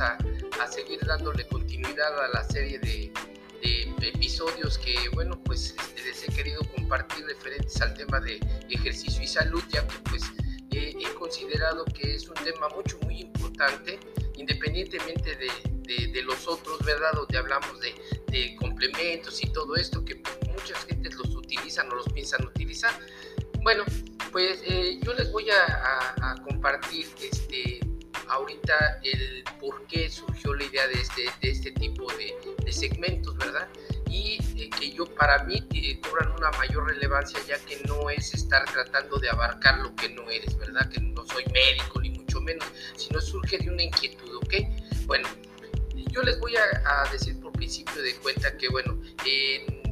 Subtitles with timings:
[0.00, 0.16] a,
[0.70, 3.12] seguir dándole continuidad a la serie de,
[4.02, 8.38] episodios que, bueno, pues este, les he querido compartir referentes al tema de
[8.68, 10.22] ejercicio y salud, ya que pues
[10.70, 13.98] he considerado que es un tema mucho, muy importante,
[14.36, 17.12] independientemente de, los otros, ¿verdad?
[17.14, 20.20] Donde hablamos de, complementos y todo esto, que
[20.52, 22.92] muchas gentes los utilizan o los piensan utilizar.
[23.62, 23.84] Bueno,
[24.32, 27.80] pues eh, yo les voy a compartir este,
[28.28, 33.68] ahorita el por qué surgió la idea de este, de este tipo de, segmentos, ¿verdad?
[34.08, 35.66] Y eh, que yo para mí
[36.02, 40.28] cobran una mayor relevancia ya que no es estar tratando de abarcar lo que no
[40.28, 40.88] eres, ¿verdad?
[40.90, 44.54] Que no soy médico ni mucho menos, sino surge de una inquietud, ¿ok?
[45.06, 45.28] Bueno,
[46.10, 49.84] yo les voy a, a decir por principio de cuenta que, bueno, en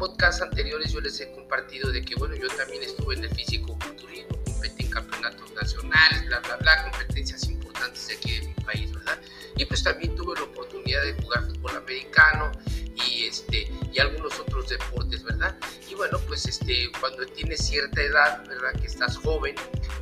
[0.00, 4.39] podcasts anteriores yo les he compartido de que, bueno, yo también estuve en el físico-culturismo,
[4.60, 9.18] competí en campeonatos nacionales, bla, bla, bla, competencias importantes de aquí de mi país, ¿verdad?
[9.56, 12.52] Y pues también tuve la oportunidad de jugar fútbol americano
[12.94, 15.56] y, este, y algunos otros deportes, ¿verdad?
[15.90, 18.78] Y bueno, pues este, cuando tienes cierta edad, ¿verdad?
[18.78, 19.54] Que estás joven,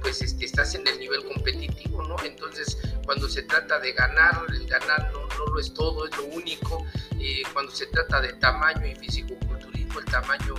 [0.03, 2.17] pues este, estás en el nivel competitivo, ¿no?
[2.25, 6.25] Entonces, cuando se trata de ganar, el ganar no, no lo es todo, es lo
[6.25, 6.85] único.
[7.21, 10.57] Eh, cuando se trata de tamaño y físico-culturismo, el tamaño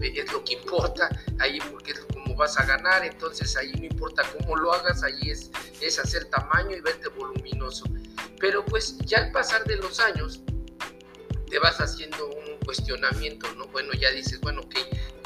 [0.00, 4.22] es lo que importa, ahí porque es como vas a ganar, entonces ahí no importa
[4.38, 5.50] cómo lo hagas, ahí es,
[5.82, 7.84] es hacer tamaño y verte voluminoso.
[8.40, 10.40] Pero pues ya al pasar de los años,
[11.50, 13.66] te vas haciendo un cuestionamiento, ¿no?
[13.68, 14.76] Bueno, ya dices, bueno, ok,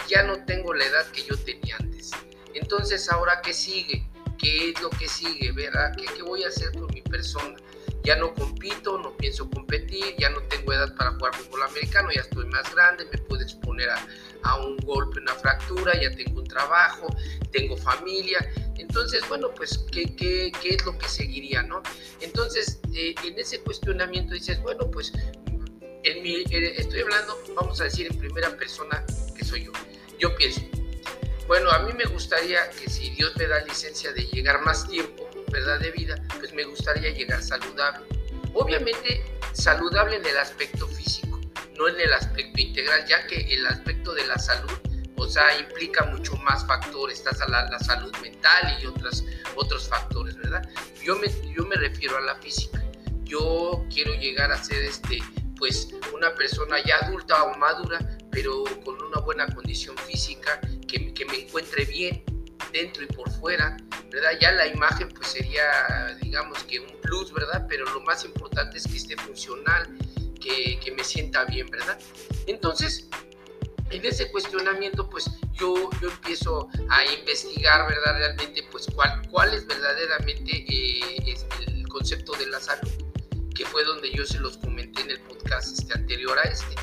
[0.08, 2.10] ya no tengo la edad que yo tenía antes.
[2.54, 4.08] Entonces, ¿ahora qué sigue?
[4.38, 5.52] ¿Qué es lo que sigue?
[5.52, 5.92] ¿Verdad?
[5.96, 7.56] ¿Qué, qué voy a hacer con mi persona?
[8.02, 12.22] Ya no compito, no pienso competir, ya no tengo edad para jugar fútbol americano, ya
[12.22, 17.06] estoy más grande, me puedo exponer a, un golpe, una fractura, ya tengo un trabajo,
[17.52, 18.38] tengo familia.
[18.76, 21.82] Entonces, bueno, pues, ¿qué, qué, qué es lo que seguiría, no?
[22.20, 25.12] Entonces, eh, en ese cuestionamiento dices, bueno, pues
[26.04, 29.04] en mi, estoy hablando, vamos a decir en primera persona
[29.36, 29.72] que soy yo.
[30.18, 30.60] Yo pienso,
[31.46, 35.28] bueno, a mí me gustaría que si Dios me da licencia de llegar más tiempo,
[35.52, 35.78] ¿verdad?
[35.78, 38.06] De vida, pues me gustaría llegar saludable.
[38.54, 41.40] Obviamente saludable en el aspecto físico,
[41.76, 44.72] no en el aspecto integral, ya que el aspecto de la salud,
[45.16, 49.24] o sea, implica mucho más factores, está la, la salud mental y otras,
[49.54, 50.68] otros factores, ¿verdad?
[51.02, 52.82] Yo me, yo me refiero a la física.
[53.24, 55.18] Yo quiero llegar a ser este,
[55.56, 57.98] pues una persona ya adulta o madura,
[58.30, 62.24] pero con una buena condición física, que, que, me encuentre bien
[62.72, 63.76] dentro y por fuera,
[64.10, 64.32] ¿verdad?
[64.40, 67.66] Ya la imagen pues sería, digamos que un plus, ¿verdad?
[67.68, 69.88] Pero lo más importante es que esté funcional,
[70.40, 71.98] que, que me sienta bien, ¿verdad?
[72.46, 73.08] Entonces,
[73.90, 78.16] en ese cuestionamiento, pues yo, yo empiezo a investigar, ¿verdad?
[78.16, 82.90] Realmente, pues cuál, cuál es verdaderamente eh, es el concepto de la salud
[83.54, 86.74] que fue donde yo se los comenté en el podcast este, anterior a este.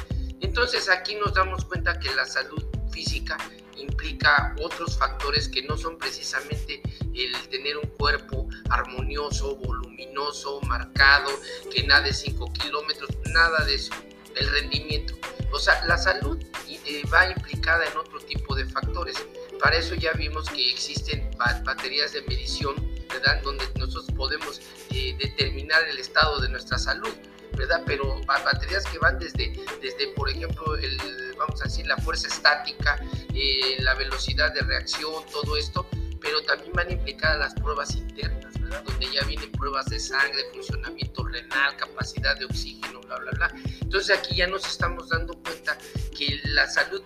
[0.42, 3.38] Entonces aquí nos damos cuenta que la salud física
[3.80, 6.82] implica otros factores que no son precisamente
[7.14, 11.30] el tener un cuerpo armonioso, voluminoso, marcado,
[11.74, 13.94] que nade 5 kilómetros, nada de eso,
[14.36, 15.16] el rendimiento.
[15.52, 19.18] O sea, la salud eh, va implicada en otro tipo de factores.
[19.60, 21.30] Para eso ya vimos que existen
[21.66, 22.76] baterías de medición
[23.10, 23.42] ¿verdad?
[23.44, 24.62] Donde nosotros podemos
[24.92, 27.14] eh, determinar el estado de nuestra salud,
[27.60, 27.84] ¿verdad?
[27.86, 30.98] Pero baterías que van desde, desde por ejemplo, el,
[31.38, 32.98] vamos a decir, la fuerza estática,
[33.34, 35.86] eh, la velocidad de reacción, todo esto,
[36.22, 38.54] pero también van implicadas las pruebas internas.
[38.86, 43.52] Donde ya vienen pruebas de sangre, funcionamiento renal, capacidad de oxígeno, bla, bla, bla.
[43.82, 45.78] Entonces aquí ya nos estamos dando cuenta
[46.16, 47.02] que la salud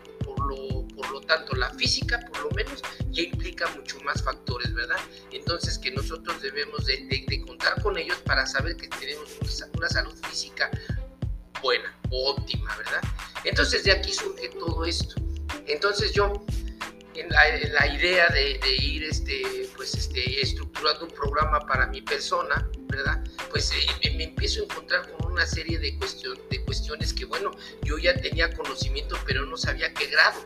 [1.13, 2.81] lo, tanto, la física, por lo menos,
[3.12, 4.97] ya implica mucho más factores, ¿verdad?
[5.31, 9.29] Entonces, que nosotros debemos de, contar con ellos para saber que tenemos
[9.75, 10.69] una, salud física
[11.62, 13.01] buena, óptima, ¿verdad?
[13.44, 15.15] Entonces, de aquí surge todo esto.
[15.68, 16.45] Entonces, yo,
[17.16, 23.24] en la, idea de, ir este, pues, este, estructurando un programa para mi persona, ¿verdad?
[23.50, 27.25] Pues eh, me, me, empiezo a encontrar con una serie de, cuestion, de cuestiones que,
[27.25, 27.51] bueno,
[27.83, 30.42] yo ya tenía conocimiento, pero no sabía qué grado.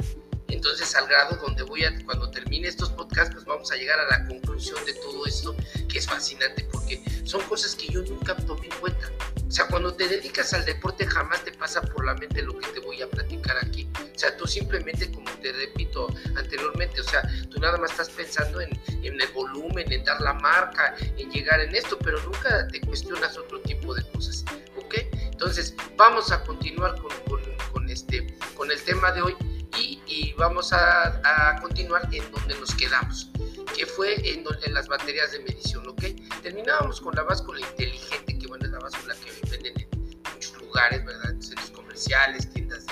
[0.49, 4.05] Entonces, al grado donde voy a, cuando termine estos podcasts, pues vamos a llegar a
[4.05, 5.55] la conclusión de todo esto,
[5.89, 9.11] que es fascinante, porque son cosas que yo nunca tomé en cuenta.
[9.47, 12.67] O sea, cuando te dedicas al deporte jamás te pasa por la mente lo que
[12.67, 13.88] te voy a platicar aquí.
[13.95, 18.59] O sea, tú simplemente, como te repito anteriormente, o sea, tú nada más estás pensando
[18.59, 18.69] en,
[19.03, 23.38] en el volumen, en dar la marca, en llegar en esto, pero nunca te cuestionas
[23.38, 24.44] otro tipo de cosas.
[24.77, 24.95] ¿Ok?
[25.13, 27.41] Entonces, vamos a continuar con, con,
[27.71, 29.35] con este, con el tema de hoy
[29.77, 33.29] y, vamos a, continuar en donde nos quedamos,
[33.75, 35.88] que fue en, en las baterías de medición.
[35.88, 36.03] ¿Ok?
[36.41, 39.89] Terminábamos con la báscula inteligente, que bueno, la báscula que venden en
[40.33, 41.35] muchos lugares, ¿verdad?
[41.39, 42.85] Centros comerciales, tiendas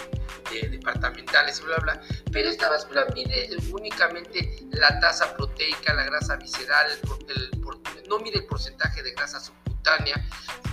[0.62, 2.02] departamentales bla, bla.
[2.32, 6.88] Pero esta báscula mide únicamente la tasa proteica, la grasa visceral,
[8.08, 9.75] no mide el porcentaje de grasa subcutánea,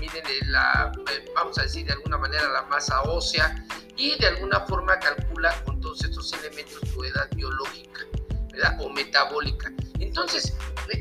[0.00, 3.64] mide la, eh, vamos a decir de alguna manera, la masa ósea
[3.96, 8.00] y de alguna forma calcula con todos estos elementos tu edad biológica
[8.52, 8.78] ¿verdad?
[8.80, 9.72] o metabólica.
[10.00, 10.54] Entonces,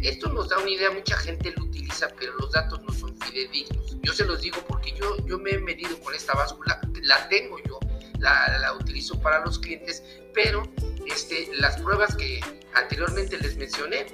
[0.03, 3.97] esto nos da una idea, mucha gente lo utiliza, pero los datos no son fidedignos.
[4.01, 7.57] Yo se los digo porque yo, yo me he medido con esta báscula, la tengo
[7.67, 7.79] yo,
[8.19, 10.03] la, la utilizo para los clientes,
[10.33, 10.63] pero
[11.07, 12.39] este, las pruebas que
[12.73, 14.05] anteriormente les mencioné,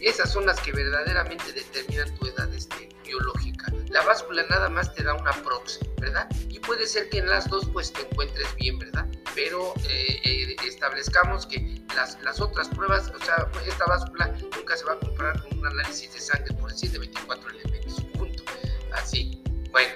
[0.00, 3.72] esas son las que verdaderamente determinan tu edad este, biológica.
[3.90, 6.28] La báscula nada más te da una prox, ¿verdad?
[6.48, 9.06] Y puede ser que en las dos pues te encuentres bien, ¿verdad?
[9.34, 14.26] Pero eh, eh, establezcamos que las, las otras pruebas, o sea, esta báscula
[14.56, 18.00] nunca se va a comparar con un análisis de sangre, por decir, de 24 elementos,
[18.18, 18.44] punto.
[18.92, 19.94] Así, bueno.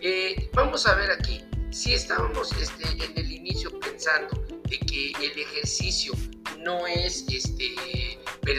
[0.00, 5.38] Eh, vamos a ver aquí, si estábamos este, en el inicio pensando de que el
[5.38, 6.12] ejercicio
[6.58, 7.74] no es este,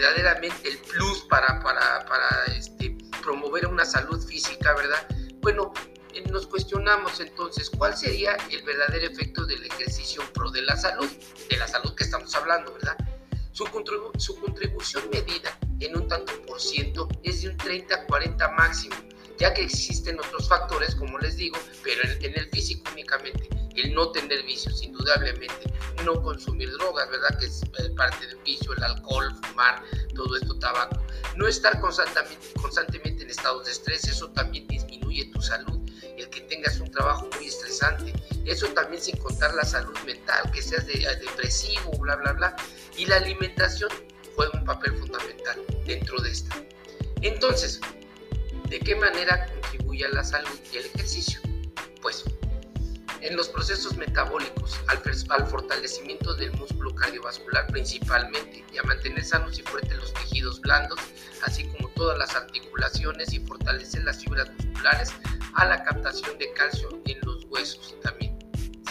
[0.03, 5.07] verdaderamente el plus para, para, para este, promover una salud física, ¿verdad?
[5.41, 5.73] Bueno,
[6.13, 11.09] eh, nos cuestionamos entonces cuál sería el verdadero efecto del ejercicio pro de la salud,
[11.50, 12.97] de la salud que estamos hablando, ¿verdad?
[13.53, 13.65] Su,
[14.17, 18.95] su contribución medida en un tanto por ciento es de un 30-40 máximo,
[19.38, 24.12] ya que existen otros factores, como les digo, pero en el físico únicamente el no
[24.12, 27.38] tener vicios, indudablemente, no consumir drogas, ¿verdad?
[27.39, 29.83] Que es eh, parte del vicio, el alcohol, fumar,
[30.15, 31.01] todo esto, tabaco.
[31.35, 35.79] No estar constantemente, constantemente en estados de estrés, eso también disminuye tu salud.
[36.18, 38.13] El que tengas un trabajo muy estresante,
[38.45, 42.56] eso también sin contar la salud mental, que seas de, eh, depresivo, bla, bla, bla.
[42.97, 43.89] Y la alimentación
[44.36, 46.56] juega un papel fundamental dentro de esta.
[47.21, 47.79] Entonces,
[48.69, 51.39] ¿de qué manera contribuye a la salud y el ejercicio?
[52.01, 52.24] Pues
[53.21, 59.62] en los procesos metabólicos, al, fortalecimiento del músculo cardiovascular principalmente y a mantener sanos y
[59.63, 61.00] fuertes los tejidos blandos,
[61.44, 65.13] así como todas las articulaciones y fortalecer las fibras musculares,
[65.54, 68.38] a la captación de calcio en los huesos también.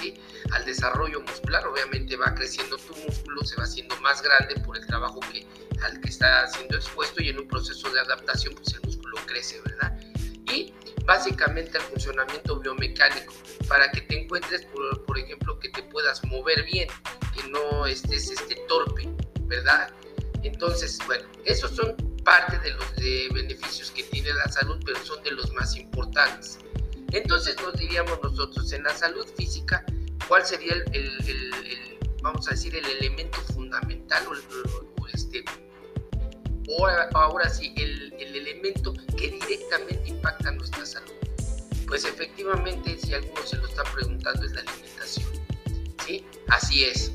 [0.00, 0.14] ¿sí?
[0.52, 4.86] Al desarrollo muscular, obviamente va creciendo tu músculo, se va haciendo más grande por el
[4.86, 5.46] trabajo que,
[5.82, 9.60] al que está siendo expuesto y en un proceso de adaptación, pues el músculo crece,
[9.60, 9.98] ¿verdad?
[10.52, 10.72] Y
[11.04, 13.32] básicamente el funcionamiento biomecánico
[13.68, 14.66] para que te encuentres,
[15.06, 16.88] por, ejemplo, que te puedas mover bien,
[17.34, 19.08] que no estés este, torpe,
[19.42, 19.90] ¿verdad?
[20.42, 22.96] Entonces, bueno, esos son parte de los
[23.32, 26.58] beneficios que tiene la salud, pero son de los más importantes.
[27.12, 29.84] Entonces nos diríamos nosotros, en la salud física,
[30.28, 35.44] ¿cuál sería el, vamos a decir, el elemento fundamental o, este,
[36.68, 41.12] o ahora sí, el, el elemento que directamente impacta nuestra salud?
[41.86, 45.28] Pues efectivamente, si alguno se lo está preguntando, es la alimentación.
[46.06, 46.24] ¿Sí?
[46.48, 47.12] Así es.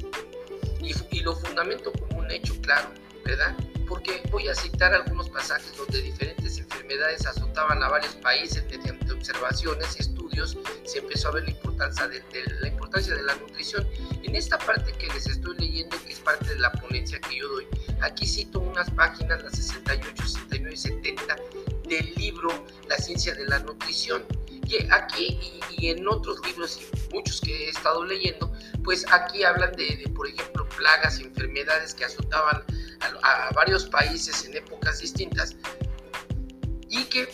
[1.12, 2.90] Y, lo fundamento como un hecho claro,
[3.26, 3.58] ¿verdad?
[3.90, 9.96] Porque voy a citar algunos pasajes donde diferentes enfermedades azotaban a varios países mediante observaciones
[9.98, 12.24] y estudios, se empezó a ver la importancia de,
[12.60, 13.88] la importancia de la nutrición.
[14.24, 17.48] En esta parte que les estoy leyendo, que es parte de la ponencia que yo
[17.48, 17.68] doy,
[18.02, 21.36] aquí cito unas páginas, las 68, 69 y 70,
[21.88, 22.50] del libro
[22.88, 24.24] La ciencia de la nutrición
[24.68, 25.40] que aquí
[25.78, 28.52] y, en otros libros y muchos que he estado leyendo,
[28.84, 32.64] pues aquí hablan de, por ejemplo, plagas y enfermedades que azotaban
[33.24, 35.56] a, varios países en épocas distintas
[36.90, 37.28] y que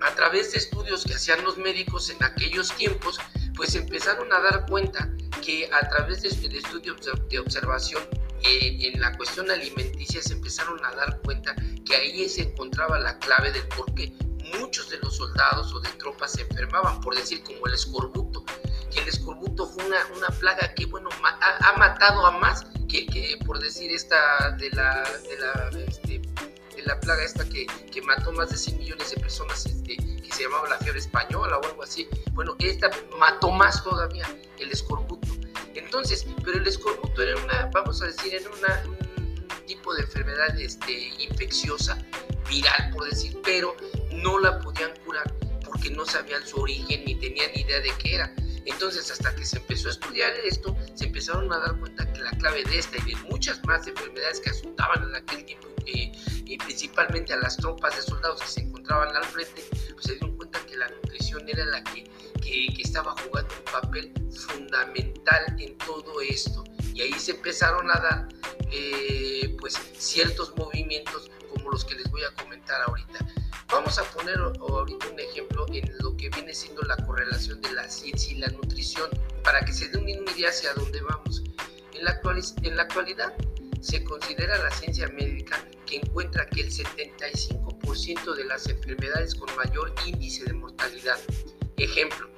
[0.00, 3.18] a través de estudios que hacían los médicos en aquellos tiempos,
[3.54, 5.10] pues empezaron a dar cuenta
[5.44, 6.98] que a través de, de estudios
[7.28, 8.02] de observación
[8.42, 13.50] en la cuestión alimenticia se empezaron a dar cuenta que ahí se encontraba la clave
[13.50, 14.12] del por qué
[14.58, 18.44] muchos de los soldados o de tropas se enfermaban, por decir como el escorbuto,
[18.92, 23.38] que el escorbuto fue una, una plaga que, bueno, ha, matado a más que, que,
[23.44, 26.22] por decir esta de la, de la, este,
[26.86, 30.44] la plaga esta que, que, mató más de 100 millones de personas, este, que se
[30.44, 32.08] llamaba la fiebre española o algo así.
[32.32, 34.26] Bueno, esta mató más todavía,
[34.58, 35.28] el escorbuto.
[35.74, 40.58] Entonces, pero el escorbuto era una, vamos a decir, era una, un tipo de enfermedad
[40.58, 41.98] este, infecciosa,
[42.48, 43.76] viral, por decir, pero
[44.12, 45.32] no la podían curar
[45.64, 48.32] porque no sabían su origen ni tenían idea de qué era.
[48.66, 52.30] Entonces, hasta que se empezó a estudiar esto, se empezaron a dar cuenta que la
[52.32, 57.32] clave de esta y de muchas más enfermedades que asustaban en aquel tiempo, y principalmente
[57.32, 60.76] a las tropas de soldados que se encontraban al frente, pues se dieron cuenta que
[60.76, 62.04] la nutrición era la que,
[62.40, 66.64] que, estaba jugando un papel fundamental en todo esto.
[66.94, 68.28] Y ahí se empezaron a dar
[68.70, 71.30] eh, pues ciertos movimientos
[71.66, 73.26] como los que les voy a comentar ahorita.
[73.68, 77.88] Vamos a poner ahorita un ejemplo en lo que viene siendo la correlación de la
[77.88, 79.10] ciencia y la nutrición
[79.42, 81.42] para que se dé una idea hacia dónde vamos.
[81.92, 82.20] En la,
[82.62, 83.34] en la actualidad
[83.80, 89.92] se considera la ciencia médica que encuentra que el 75% de las enfermedades con mayor
[90.06, 91.18] índice de mortalidad,
[91.78, 92.28] ejemplo,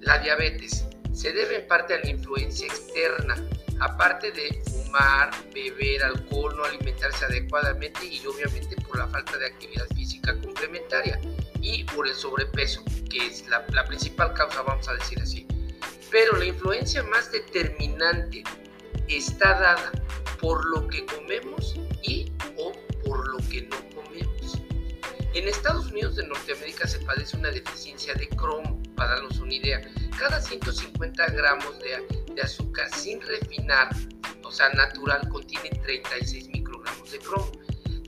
[0.00, 3.34] la diabetes, se debe en parte a la influencia externa,
[3.80, 9.86] aparte de fumar, beber alcohol, no alimentarse adecuadamente y obviamente por la falta de actividad
[9.94, 11.20] física complementaria
[11.60, 15.46] y por el sobrepeso, que es la, principal causa, vamos a decir así.
[16.10, 18.44] Pero la influencia más determinante
[19.08, 19.92] está dada
[20.40, 22.72] por lo que comemos y o
[23.04, 23.89] por lo que no.
[25.32, 29.80] En Estados Unidos de Norteamérica se padece una deficiencia de cromo, para darnos una idea.
[30.18, 33.94] Cada 150 gramos de, azúcar sin refinar,
[34.42, 37.52] o sea, natural, contiene 36 microgramos de cromo.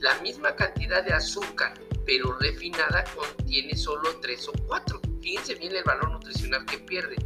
[0.01, 1.75] La misma cantidad de azúcar,
[2.05, 5.01] pero refinada, contiene solo 3 o 4.
[5.23, 7.17] Fíjense bien el valor nutricional que pierde.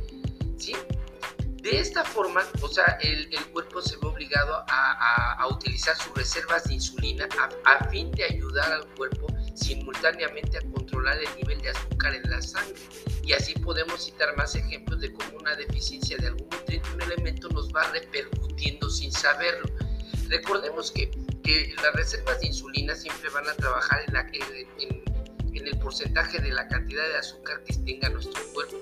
[0.59, 0.75] ¿sí?
[1.63, 6.75] De esta forma, o sea, el, cuerpo se ve obligado a, utilizar sus reservas de
[6.75, 7.27] insulina
[7.65, 9.27] a, fin de ayudar al cuerpo
[9.57, 12.81] simultáneamente a controlar el nivel de azúcar en la sangre.
[13.25, 17.49] Y así podemos citar más ejemplos de cómo una deficiencia de algún nutriente, un elemento,
[17.49, 19.69] nos va repercutiendo sin saberlo.
[20.29, 21.11] Recordemos que,
[21.83, 26.67] las reservas de insulina siempre van a trabajar en, la, en, el porcentaje de la
[26.67, 28.77] cantidad de azúcar que tenga nuestro cuerpo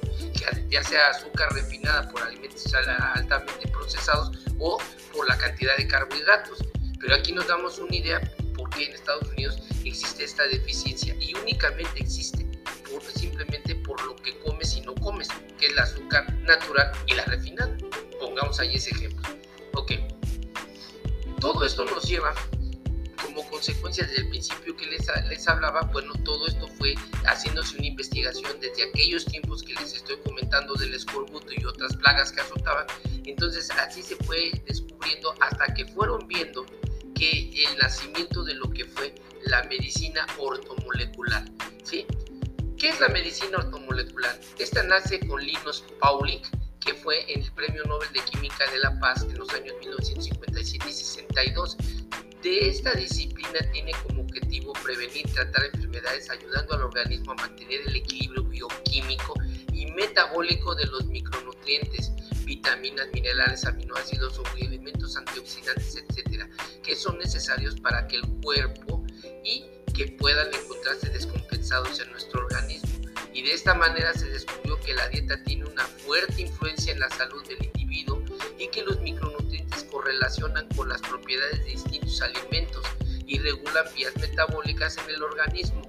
[0.74, 4.78] ya sea azúcar refinada por alimentos altamente procesados o
[5.12, 6.64] por la cantidad de carbohidratos.
[7.00, 8.20] Pero aquí nos damos una idea
[8.56, 9.53] por qué en Estados Unidos
[9.88, 12.44] existe esta deficiencia y únicamente existe
[13.14, 17.24] simplemente por lo que comes y no comes, que es el azúcar natural y la
[17.24, 17.76] refinada.
[18.20, 19.28] Pongamos ahí ese ejemplo.
[19.74, 19.92] Ok.
[21.40, 22.34] Todo esto nos lleva
[23.22, 27.86] como consecuencia desde el principio que les, les hablaba, bueno, todo esto fue haciéndose una
[27.86, 32.86] investigación desde aquellos tiempos que les estoy comentando del escorbuto y otras plagas que azotaban.
[33.24, 36.64] Entonces así se fue descubriendo hasta que fueron viendo
[37.14, 39.14] que el nacimiento de lo que fue
[39.46, 41.44] la medicina ortomolecular.
[41.82, 42.06] ¿sí?
[42.78, 44.38] ¿Qué es la medicina ortomolecular?
[44.58, 46.42] Esta nace con Linus Pauling,
[46.80, 50.92] que fue el Premio Nobel de Química de la Paz en los años 1957 y
[50.92, 51.76] 62
[52.44, 57.96] de esta disciplina tiene como objetivo prevenir tratar enfermedades ayudando al organismo a mantener el
[57.96, 59.32] equilibrio bioquímico
[59.72, 62.12] y metabólico de los micronutrientes,
[62.44, 66.46] vitaminas, minerales, aminoácidos o elementos antioxidantes, etcétera,
[66.82, 69.03] que son necesarios para que el cuerpo
[69.44, 72.88] y que puedan encontrarse descompensados en nuestro organismo.
[73.32, 77.10] Y de esta manera se descubrió que la dieta tiene una fuerte influencia en la
[77.10, 78.22] salud del individuo
[78.58, 82.84] y que los micronutrientes correlacionan con las propiedades de distintos alimentos
[83.26, 85.82] y regulan vías metabólicas en el organismo.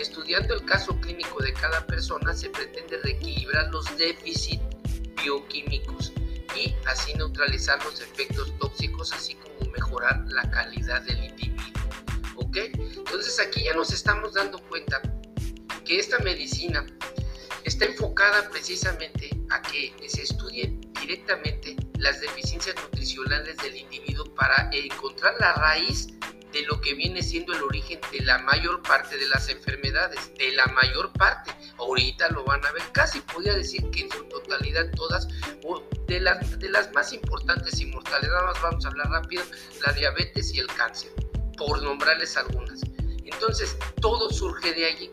[0.00, 4.62] Estudiando el caso clínico de cada persona se pretende reequilibrar los déficits
[5.22, 6.12] bioquímicos
[6.54, 11.75] y así neutralizar los efectos tóxicos, así como mejorar la calidad del individuo.
[12.64, 15.00] Entonces aquí ya nos estamos dando cuenta
[15.84, 16.84] que esta medicina
[17.64, 25.34] está enfocada precisamente a que se estudien directamente las deficiencias nutricionales del individuo para encontrar
[25.38, 26.08] la raíz
[26.52, 30.52] de lo que viene siendo el origen de la mayor parte de las enfermedades, de
[30.52, 31.52] la mayor parte.
[31.76, 35.28] Ahorita lo van a ver, casi podría decir que en su totalidad todas,
[35.64, 38.30] o de las, de las más importantes y mortales,
[38.62, 39.44] vamos a hablar rápido,
[39.84, 41.12] la diabetes y el cáncer,
[41.56, 42.80] por nombrarles algunas.
[43.24, 45.10] Entonces, todo surge de allí.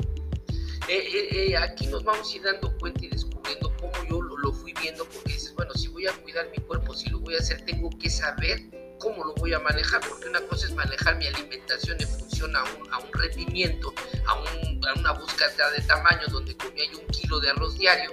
[0.88, 4.52] Eh, eh, eh, aquí nos vamos a ir dando cuenta y descubriendo cómo yo lo,
[4.52, 7.40] fui viendo, porque dices, bueno, si voy a cuidar mi cuerpo, si lo voy a
[7.40, 8.62] hacer, tengo que saber
[9.00, 12.64] cómo lo voy a manejar, porque una cosa es manejar mi alimentación en función a
[12.64, 13.94] un, a un rendimiento,
[14.28, 18.12] a, una búsqueda de tamaño, donde comía yo un kilo de arroz diario,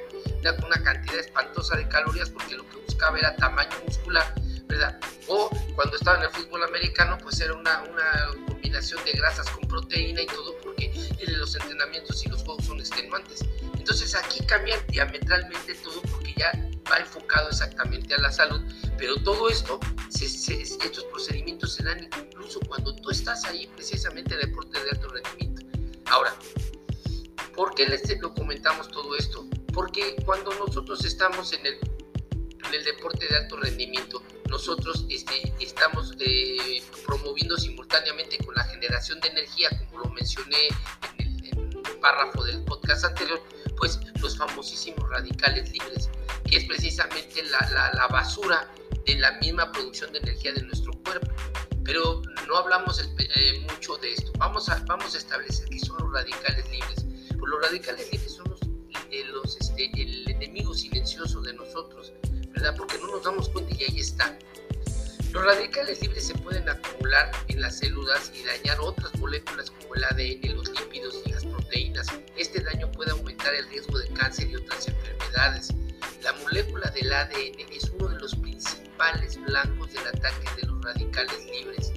[0.65, 4.33] una cantidad espantosa de calorías, porque lo que buscaba era tamaño muscular,
[4.71, 5.00] ¿verdad?
[5.27, 9.69] O cuando estaba en el fútbol americano, pues era una, una combinación de grasas con
[9.69, 10.93] proteína y todo, porque
[11.27, 13.45] los entrenamientos y los juegos son extenuantes.
[13.77, 16.53] Entonces aquí cambia diametralmente todo porque ya
[16.91, 18.61] va enfocado exactamente a la salud,
[18.99, 19.81] pero todo esto,
[20.21, 25.09] estos procedimientos se dan incluso cuando tú estás ahí precisamente en el deporte de alto
[25.09, 25.62] rendimiento.
[26.07, 26.35] Ahora,
[27.55, 29.47] ¿por qué les lo comentamos todo esto?
[29.73, 31.79] Porque cuando nosotros estamos en el,
[32.67, 39.21] en el deporte de alto rendimiento, nosotros este, estamos eh, promoviendo simultáneamente con la generación
[39.21, 40.69] de energía, como lo mencioné
[41.19, 43.40] en el, párrafo del podcast anterior,
[43.76, 46.11] pues los famosísimos radicales libres,
[46.49, 48.71] que es precisamente la, la, la basura
[49.07, 51.30] de la misma producción de energía de nuestro cuerpo.
[51.85, 54.33] Pero no hablamos eh, mucho de esto.
[54.38, 57.04] Vamos a, vamos a establecer qué son los radicales libres.
[57.28, 58.61] Pues los radicales libres son los,
[59.11, 62.12] eh, los este, el enemigo silencioso de nosotros,
[62.61, 62.76] ¿verdad?
[62.76, 64.37] Porque no nos damos cuenta y ahí está.
[65.33, 70.05] Los radicales libres se pueden acumular en las células y dañar otras moléculas como el
[70.05, 72.09] ADN, los lípidos y las proteínas.
[72.37, 75.73] Este daño puede aumentar el riesgo de cáncer y otras enfermedades.
[76.23, 81.47] La molécula del ADN es uno de los principales blancos del ataque de los radicales
[81.47, 81.93] libres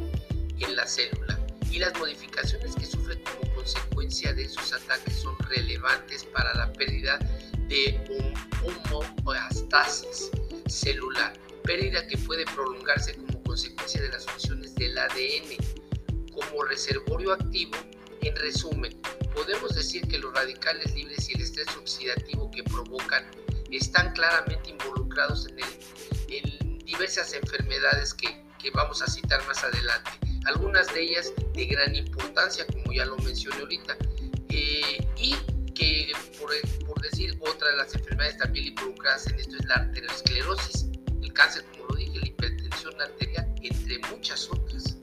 [0.59, 1.39] en la célula
[1.69, 7.17] y las modificaciones que sufre como consecuencia de esos ataques son relevantes para la pérdida
[7.67, 7.99] de
[8.61, 8.73] un
[9.25, 10.29] homeostasis
[10.67, 15.57] celular pérdida que puede prolongarse como consecuencia de las funciones del ADN
[16.31, 17.71] como reservorio activo.
[18.21, 18.95] En resumen,
[19.33, 23.25] podemos decir que los radicales libres y el estrés oxidativo que provocan
[23.71, 25.57] están claramente involucrados en,
[26.85, 28.43] diversas enfermedades que,
[28.73, 30.11] vamos a citar más adelante.
[30.45, 33.97] Algunas de ellas de gran importancia, como ya lo mencioné ahorita,
[34.49, 35.35] eh, y
[35.73, 36.53] que por
[37.03, 40.83] decir otra de las enfermedades también involucradas en esto es la arteriosclerosis
[41.33, 44.95] cáncer, como lo dije, la hipertensión arterial, entre muchas otras.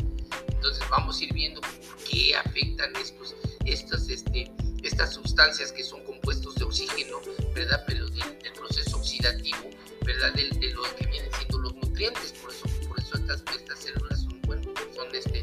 [0.49, 4.51] Entonces vamos a ir viendo por qué afectan estos, estas, este,
[4.83, 7.21] estas sustancias que son compuestos de oxígeno,
[7.55, 7.83] ¿verdad?
[7.87, 9.71] Pero del, proceso oxidativo,
[10.05, 10.33] ¿verdad?
[10.35, 12.33] De, de, lo que vienen siendo los nutrientes.
[12.33, 14.63] Por eso, por eso estas, estas células son, bueno,
[14.95, 15.41] son este,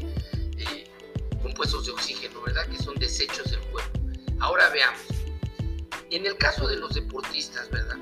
[0.56, 0.84] eh,
[1.42, 2.66] compuestos de oxígeno, ¿verdad?
[2.68, 4.00] Que son desechos del cuerpo.
[4.38, 5.07] Ahora veamos.
[6.10, 7.98] En el caso de los deportistas, ¿verdad?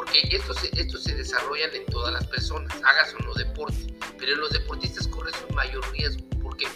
[0.00, 4.40] porque estos, estos se desarrollan en todas las personas, hagas o no deporte, pero en
[4.40, 6.24] los deportistas corres un mayor riesgo.
[6.42, 6.66] ¿Por qué?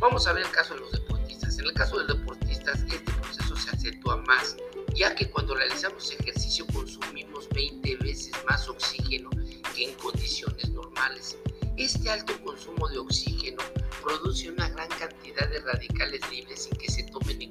[0.00, 1.58] Vamos a ver el caso de los deportistas.
[1.58, 4.56] En el caso de los deportistas, este proceso se acentúa más,
[4.94, 9.30] ya que cuando realizamos ejercicio consumimos 20 veces más oxígeno
[9.74, 11.36] que en condiciones normales.
[11.76, 13.62] Este alto consumo de oxígeno
[14.02, 17.04] produce una gran cantidad de radicales libres sin que se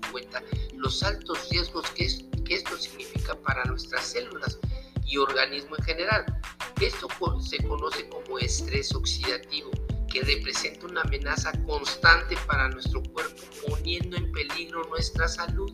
[0.03, 2.07] en cuenta los altos riesgos que,
[2.43, 4.59] que esto significa para nuestras células
[5.05, 6.25] y organismo en general.
[6.81, 7.07] Esto
[7.41, 9.71] se conoce como estrés oxidativo,
[10.11, 15.71] que representa una amenaza constante para nuestro cuerpo, poniendo en peligro nuestra salud.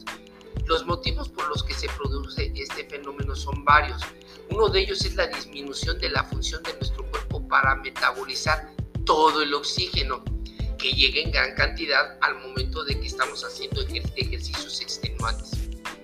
[0.66, 4.02] Los motivos por los que se produce este fenómeno son varios.
[4.50, 8.72] Uno de ellos es la disminución de la función de nuestro cuerpo para metabolizar
[9.06, 10.24] todo el oxígeno
[10.84, 13.82] que llega en gran cantidad al momento de que estamos haciendo
[14.18, 15.52] ejercicios extenuantes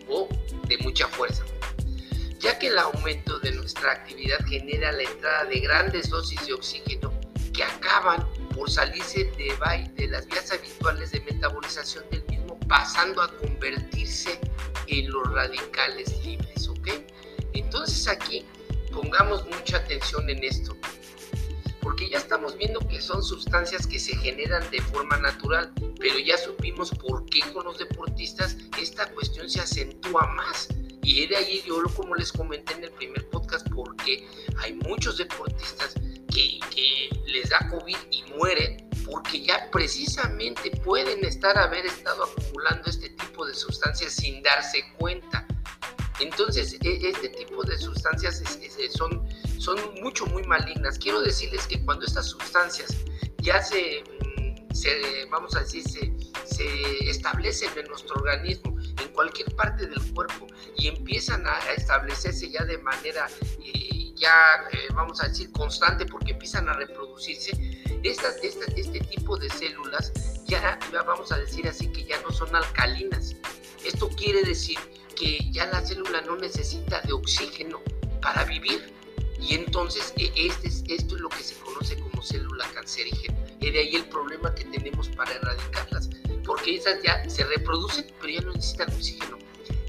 [0.08, 0.30] o
[0.70, 1.44] de mucha fuerza
[2.40, 7.14] ya que el aumento de nuestra actividad genera la entrada de grandes dosis de oxígeno
[7.54, 9.54] que acaban por salirse de,
[9.96, 14.40] de las vías habituales de metabolización del mismo, pasando a convertirse
[14.88, 16.88] en los radicales libres, ¿ok?
[17.54, 18.46] Entonces aquí
[18.94, 20.78] pongamos mucha atención en esto,
[21.90, 26.38] porque ya estamos viendo que son sustancias que se generan de forma natural, pero ya
[26.38, 30.68] supimos por qué con los deportistas esta cuestión se acentúa más
[31.02, 34.24] y de ahí yo, como les comenté en el primer podcast, porque
[34.60, 35.96] hay muchos deportistas
[36.32, 36.60] que,
[37.26, 43.48] les da COVID y mueren porque ya precisamente pueden estar haber estado acumulando este tipo
[43.48, 45.48] de sustancias sin darse cuenta.
[46.20, 48.44] Entonces, e, este tipo de sustancias
[48.96, 49.28] son,
[49.60, 50.98] son mucho, muy malignas.
[50.98, 52.96] Quiero decirles que cuando estas sustancias
[53.40, 60.14] ya se, mm, vamos a decir, se, establecen en nuestro organismo, en cualquier parte del
[60.14, 63.28] cuerpo y empiezan a establecerse ya de manera
[63.64, 67.52] eh, ya eh, vamos a decir constante porque empiezan a reproducirse
[68.04, 70.12] este tipo de células
[70.46, 73.36] ya, ya vamos a decir así que ya no son alcalinas
[73.86, 74.78] esto quiere decir
[75.16, 77.82] que ya la célula no necesita de oxígeno
[78.22, 78.99] para vivir
[79.42, 83.80] y entonces e, este, esto es lo que se conoce como célula cancerígena y de
[83.80, 86.10] ahí el problema que tenemos para erradicarlas
[86.50, 89.38] porque esas ya se reproducen, pero ya no necesitan oxígeno.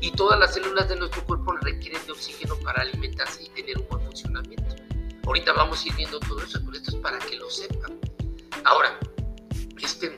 [0.02, 3.88] Y todas las células de nuestro cuerpo requieren de oxígeno para alimentarse y tener un
[3.88, 4.76] buen funcionamiento.
[5.24, 7.98] Ahorita vamos a ir viendo todo eso, pero esto es para que lo sepan.
[8.64, 9.00] Ahora,
[9.82, 10.14] este,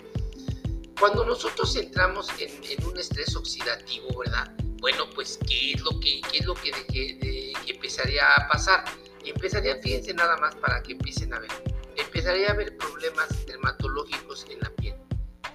[0.98, 4.52] cuando nosotros entramos en, un estrés oxidativo, ¿verdad?
[4.80, 8.82] Bueno, pues, ¿qué es lo que, qué es lo que, que empezaría a pasar?
[9.24, 11.50] Empezaría, fíjense nada más para que empiecen a ver,
[11.96, 14.94] empezaría a haber problemas dermatológicos en la piel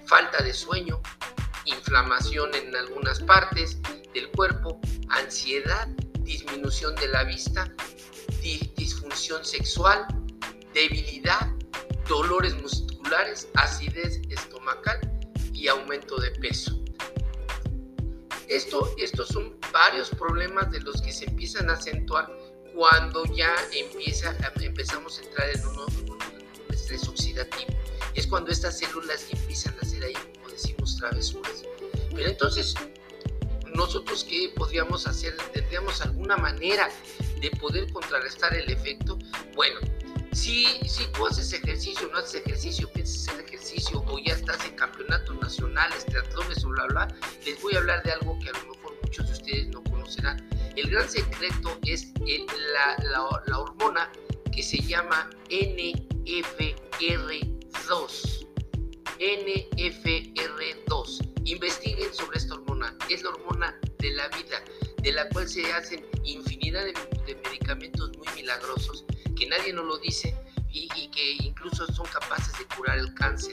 [0.08, 1.02] falta de sueño,
[1.66, 3.78] inflamación en algunas partes
[4.14, 5.86] del cuerpo, ansiedad,
[6.20, 7.70] disminución de la vista,
[8.74, 10.06] disfunción sexual,
[10.72, 11.52] debilidad,
[12.08, 14.98] dolores musculares, acidez estomacal
[15.52, 16.78] y aumento de peso.
[18.48, 22.32] Esto, estos son varios problemas de los que se empiezan a acentuar
[22.74, 26.18] cuando ya empieza, empezamos a entrar en un
[26.70, 27.78] estrés oxidativo
[28.14, 31.62] es cuando estas células empiezan a hacer ahí, como decimos, travesuras.
[32.14, 32.74] Pero entonces,
[33.74, 35.36] nosotros qué podríamos hacer?
[35.52, 36.88] ¿Tendríamos alguna manera
[37.40, 39.18] de poder contrarrestar el efecto?
[39.54, 39.78] Bueno,
[40.32, 44.74] si, si tú haces ejercicio, no haces ejercicio, piensas hacer ejercicio o ya estás en
[44.74, 47.08] campeonatos nacionales, triatlones o bla, bla,
[47.44, 50.48] les voy a hablar de algo que a lo mejor muchos de ustedes no conocerán.
[50.78, 52.12] El gran secreto es
[52.72, 52.96] la,
[53.58, 54.12] hormona
[54.52, 58.46] que se llama NFR2.
[59.18, 61.30] NFR2.
[61.46, 62.96] Investiguen sobre esta hormona.
[63.10, 64.62] Es la hormona de la vida,
[65.02, 66.94] de la cual se hacen infinidad de,
[67.44, 69.04] medicamentos muy milagrosos
[69.36, 70.32] que nadie nos lo dice
[70.70, 73.52] y, que incluso son capaces de curar el cáncer.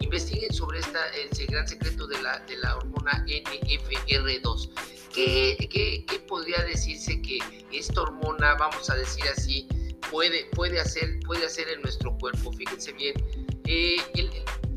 [0.00, 4.70] Investiguen sobre esta, el gran secreto de la, de la hormona NFR2.
[5.12, 5.68] ¿Qué,
[6.06, 7.38] qué, podría decirse que
[7.72, 9.66] esta hormona, vamos a decir así,
[10.10, 12.52] puede, puede, hacer, puede hacer en nuestro cuerpo?
[12.52, 13.14] Fíjense bien,
[13.64, 14.30] eh, el,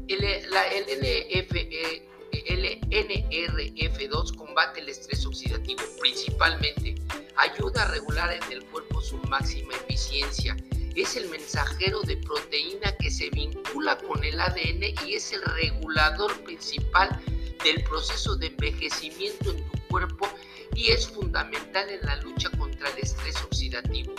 [0.08, 6.96] el, la, el NF, eh, el NRF2 combate el estrés oxidativo principalmente,
[7.36, 10.56] ayuda a regular en el cuerpo su máxima eficiencia,
[10.96, 16.40] es el mensajero de proteína que se vincula con el ADN y es el regulador
[16.44, 17.10] principal
[17.64, 20.28] del proceso de envejecimiento en tu cuerpo
[20.76, 24.14] y es fundamental en la lucha contra el estrés oxidativo.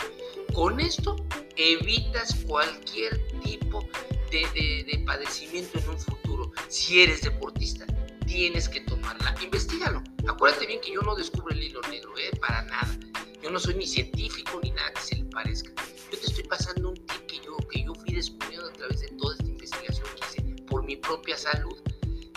[0.53, 1.15] Con esto
[1.55, 3.87] evitas cualquier tipo
[4.31, 7.85] de, de padecimiento en un futuro si eres deportista
[8.31, 9.35] tienes que tomarla.
[9.43, 10.01] Investígalo.
[10.27, 12.31] Acuérdate bien que yo no descubro el hilo negro, ¿eh?
[12.39, 12.97] Para nada.
[13.43, 15.71] Yo no soy ni científico ni nada que se le parezca.
[16.51, 20.05] Pasando un tip que yo, que yo fui descubriendo a través de toda esta investigación
[20.17, 21.77] que hice por mi propia salud.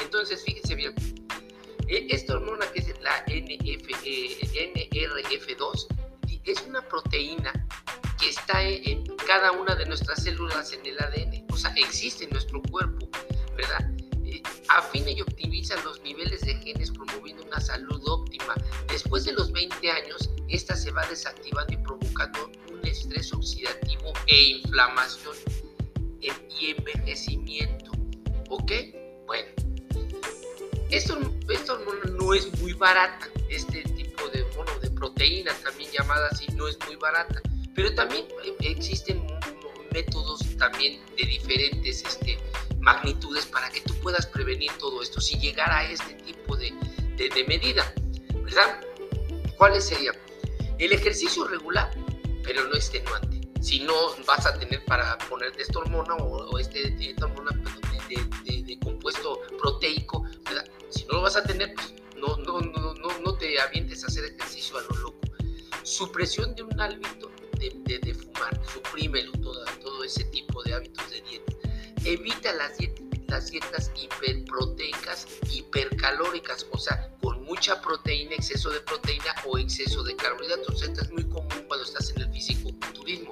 [0.01, 0.95] Entonces, fíjense bien.
[1.89, 5.87] E, esta hormona que es la NF, eh, NRF2
[6.45, 7.53] es una proteína
[8.21, 11.45] que está en cada una de nuestras células en el ADN.
[11.51, 13.09] O sea, existe en nuestro cuerpo,
[13.57, 13.91] ¿verdad?
[14.69, 18.55] afina y optimiza los niveles de genes promoviendo una salud óptima.
[18.89, 22.51] Después de los 20 años, esta se va desactivando y provocando
[22.95, 25.37] estrés oxidativo e inflamación
[26.21, 27.93] y envejecimiento.
[28.49, 28.73] ¿Ok?
[29.27, 29.49] Bueno,
[30.91, 31.19] esto,
[32.19, 33.29] no, es muy barata.
[33.49, 37.43] Este tipo de, bueno, de proteína, también llamada así, no es muy barata.
[37.75, 38.27] Pero también
[38.61, 39.27] existen
[39.93, 42.39] métodos también de diferentes este,
[42.81, 46.73] magnitudes para que tú puedas prevenir todo esto si llegara a este tipo de,
[47.17, 47.93] de, medida,
[48.43, 48.81] ¿verdad?
[49.57, 50.17] ¿Cuáles serían?
[50.79, 51.91] El ejercicio regular,
[52.45, 53.41] pero no extenuante.
[53.61, 53.95] Si no
[54.27, 57.51] vas a tener para ponerte esta hormona o, este, esta hormona
[58.09, 60.67] de, de, compuesto proteico, ¿verdad?
[60.91, 64.09] Si no lo vas a tener, pues no, no, no, no, no te avientes a
[64.09, 65.19] hacer ejercicio a lo loco.
[65.83, 71.23] Supresión de un hábito de, de, fumar, suprímelo, todo, todo ese tipo de hábitos de
[71.23, 71.55] dieta
[72.05, 79.35] evita las dietas, las dietas hiperproteicas, hipercalóricas, o sea, con mucha proteína, exceso de proteína
[79.47, 80.83] o exceso de carbohidratos.
[80.83, 83.31] Esto es muy común cuando estás en el físico-culturismo.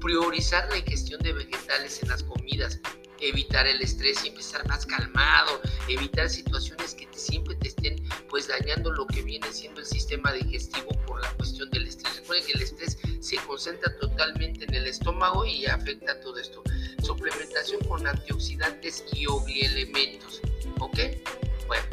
[0.00, 2.80] Priorizar la ingestión de vegetales en las comidas,
[3.20, 8.92] evitar el estrés, y estar más calmado, evitar situaciones que siempre te estén pues dañando
[8.92, 12.16] lo que viene siendo el sistema digestivo por la cuestión del estrés.
[12.16, 16.62] Recuerden que el estrés se concentra totalmente en el estómago y afecta todo esto
[17.02, 19.26] suplementación con antioxidantes y
[19.64, 20.40] elementos,
[20.80, 20.98] ¿Ok?
[21.66, 21.84] Bueno,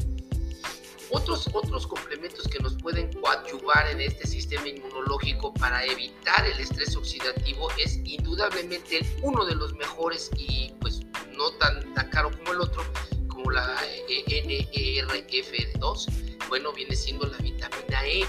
[1.10, 6.96] otros, otros complementos que nos pueden coadyuvar en este sistema inmunológico para evitar el estrés
[6.96, 11.02] oxidativo es indudablemente uno de los mejores y pues
[11.36, 12.84] no tan, tan caro como el otro,
[13.28, 16.06] como la NERF2,
[16.50, 18.26] bueno, viene siendo la vitamina E,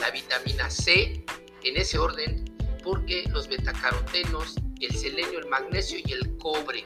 [0.00, 1.24] la vitamina C,
[1.64, 2.44] en ese orden,
[2.82, 6.84] porque los betacarotenos, el selenio, el magnesio y el cobre.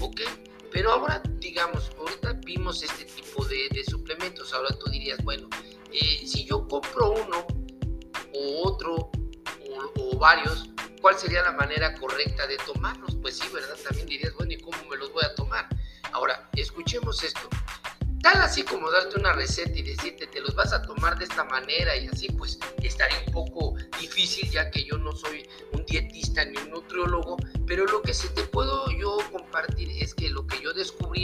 [0.00, 0.20] ¿Ok?
[0.72, 4.52] Pero ahora, digamos, ahorita vimos este tipo de, suplementos.
[4.54, 5.48] Ahora tú dirías, bueno,
[5.92, 7.46] eh, si yo compro uno
[8.34, 9.10] o otro
[9.96, 13.16] o, varios, ¿cuál sería la manera correcta de tomarlos?
[13.16, 13.76] Pues sí, ¿verdad?
[13.84, 15.68] También dirías, bueno, ¿y cómo me los voy a tomar?
[16.12, 17.48] Ahora, escuchemos esto.
[18.22, 21.42] Tal así como darte una receta y decirte te los vas a tomar de esta
[21.42, 26.44] manera y así, pues estaría un poco difícil ya que yo no soy un dietista
[26.44, 29.11] ni un nutriólogo, pero lo que sí te puedo yo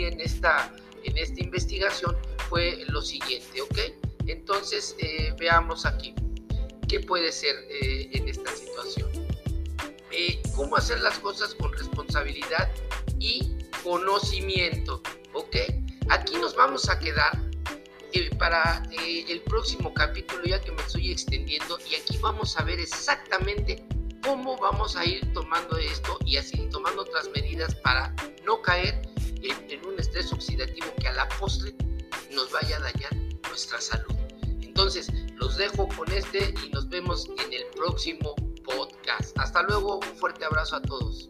[0.04, 2.16] en esta, en esta investigación
[2.48, 3.78] fue lo siguiente, ¿ok?
[4.26, 6.14] Entonces eh, veamos aquí
[6.88, 9.10] qué puede ser eh, en esta situación.
[10.10, 12.70] Eh, cómo hacer las cosas con responsabilidad
[13.18, 15.02] y conocimiento,
[15.34, 15.56] ¿ok?
[16.08, 17.38] Aquí nos vamos a quedar
[18.12, 22.64] eh, para eh, el próximo capítulo, ya que me estoy extendiendo, y aquí vamos a
[22.64, 23.84] ver exactamente
[24.24, 29.02] cómo vamos a ir tomando esto y así tomando otras medidas para no caer
[29.98, 31.74] estrés oxidativo que a la postre
[32.32, 33.14] nos vaya a dañar
[33.48, 34.14] nuestra salud.
[34.62, 39.36] Entonces, los dejo con este y nos vemos en el próximo podcast.
[39.38, 41.28] Hasta luego, un fuerte abrazo a todos.